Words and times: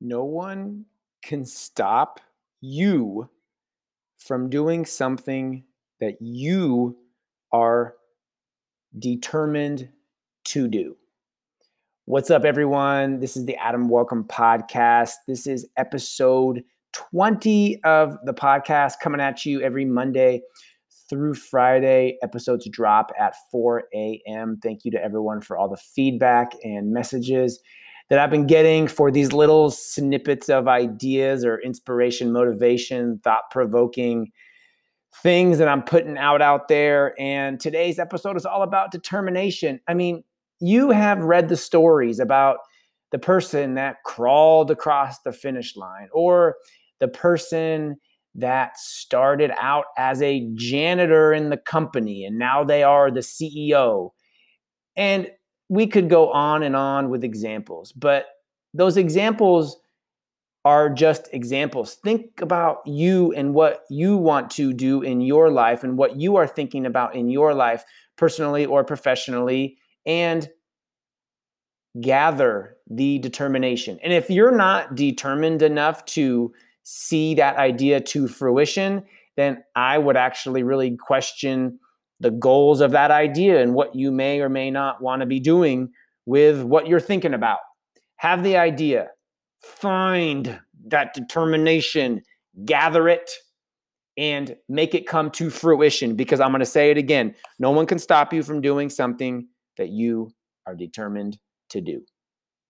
no 0.00 0.24
one 0.24 0.84
can 1.22 1.44
stop 1.44 2.20
you 2.60 3.28
from 4.16 4.48
doing 4.48 4.84
something 4.84 5.64
that 6.00 6.16
you 6.20 6.96
are 7.52 7.94
determined 8.98 9.88
to 10.44 10.68
do. 10.68 10.96
What's 12.04 12.30
up, 12.30 12.44
everyone? 12.44 13.20
This 13.20 13.36
is 13.36 13.44
the 13.44 13.56
Adam 13.56 13.88
Welcome 13.88 14.24
Podcast. 14.24 15.14
This 15.26 15.46
is 15.46 15.66
episode 15.76 16.62
20 16.92 17.82
of 17.84 18.16
the 18.24 18.32
podcast 18.32 18.94
coming 19.02 19.20
at 19.20 19.44
you 19.44 19.60
every 19.60 19.84
Monday 19.84 20.42
through 21.10 21.34
Friday. 21.34 22.18
Episodes 22.22 22.68
drop 22.70 23.10
at 23.18 23.34
4 23.50 23.84
a.m. 23.94 24.58
Thank 24.62 24.84
you 24.84 24.90
to 24.92 25.02
everyone 25.02 25.40
for 25.40 25.58
all 25.58 25.68
the 25.68 25.76
feedback 25.76 26.52
and 26.62 26.92
messages 26.92 27.60
that 28.08 28.18
I've 28.18 28.30
been 28.30 28.46
getting 28.46 28.88
for 28.88 29.10
these 29.10 29.32
little 29.32 29.70
snippets 29.70 30.48
of 30.48 30.66
ideas 30.66 31.44
or 31.44 31.60
inspiration, 31.60 32.32
motivation, 32.32 33.20
thought 33.22 33.50
provoking 33.50 34.32
things 35.22 35.58
that 35.58 35.68
I'm 35.68 35.82
putting 35.82 36.16
out 36.16 36.40
out 36.40 36.68
there. 36.68 37.14
And 37.20 37.60
today's 37.60 37.98
episode 37.98 38.36
is 38.36 38.46
all 38.46 38.62
about 38.62 38.92
determination. 38.92 39.80
I 39.88 39.94
mean, 39.94 40.24
you 40.60 40.90
have 40.90 41.18
read 41.20 41.48
the 41.48 41.56
stories 41.56 42.18
about 42.18 42.58
the 43.10 43.18
person 43.18 43.74
that 43.74 43.96
crawled 44.04 44.70
across 44.70 45.20
the 45.20 45.32
finish 45.32 45.76
line 45.76 46.08
or 46.12 46.56
the 47.00 47.08
person 47.08 47.96
that 48.34 48.78
started 48.78 49.50
out 49.58 49.86
as 49.96 50.22
a 50.22 50.48
janitor 50.54 51.32
in 51.32 51.50
the 51.50 51.56
company 51.56 52.24
and 52.24 52.38
now 52.38 52.62
they 52.62 52.82
are 52.82 53.10
the 53.10 53.20
CEO. 53.20 54.10
And 54.96 55.28
we 55.68 55.86
could 55.86 56.08
go 56.08 56.30
on 56.30 56.62
and 56.62 56.74
on 56.74 57.10
with 57.10 57.24
examples, 57.24 57.92
but 57.92 58.26
those 58.74 58.96
examples 58.96 59.78
are 60.64 60.90
just 60.90 61.28
examples. 61.32 61.94
Think 61.94 62.40
about 62.40 62.82
you 62.86 63.32
and 63.32 63.54
what 63.54 63.84
you 63.88 64.16
want 64.16 64.50
to 64.52 64.72
do 64.72 65.02
in 65.02 65.20
your 65.20 65.50
life 65.50 65.84
and 65.84 65.96
what 65.96 66.16
you 66.16 66.36
are 66.36 66.46
thinking 66.46 66.84
about 66.84 67.14
in 67.14 67.30
your 67.30 67.54
life, 67.54 67.84
personally 68.16 68.66
or 68.66 68.84
professionally, 68.84 69.78
and 70.04 70.48
gather 72.00 72.76
the 72.90 73.18
determination. 73.18 73.98
And 74.02 74.12
if 74.12 74.30
you're 74.30 74.56
not 74.56 74.94
determined 74.94 75.62
enough 75.62 76.04
to 76.06 76.52
see 76.82 77.34
that 77.34 77.56
idea 77.56 78.00
to 78.00 78.28
fruition, 78.28 79.04
then 79.36 79.62
I 79.76 79.98
would 79.98 80.16
actually 80.16 80.62
really 80.62 80.96
question 80.96 81.78
the 82.20 82.30
goals 82.30 82.80
of 82.80 82.90
that 82.92 83.10
idea 83.10 83.62
and 83.62 83.74
what 83.74 83.94
you 83.94 84.10
may 84.10 84.40
or 84.40 84.48
may 84.48 84.70
not 84.70 85.00
want 85.00 85.20
to 85.20 85.26
be 85.26 85.40
doing 85.40 85.90
with 86.26 86.62
what 86.62 86.86
you're 86.86 87.00
thinking 87.00 87.34
about. 87.34 87.58
Have 88.16 88.42
the 88.42 88.56
idea, 88.56 89.08
find 89.62 90.60
that 90.88 91.14
determination, 91.14 92.22
gather 92.64 93.08
it, 93.08 93.30
and 94.16 94.56
make 94.68 94.94
it 94.94 95.06
come 95.06 95.30
to 95.30 95.48
fruition. 95.48 96.16
Because 96.16 96.40
I'm 96.40 96.50
going 96.50 96.60
to 96.60 96.66
say 96.66 96.90
it 96.90 96.98
again 96.98 97.34
no 97.58 97.70
one 97.70 97.86
can 97.86 97.98
stop 97.98 98.32
you 98.32 98.42
from 98.42 98.60
doing 98.60 98.90
something 98.90 99.46
that 99.76 99.90
you 99.90 100.32
are 100.66 100.74
determined 100.74 101.38
to 101.70 101.80
do. 101.80 102.02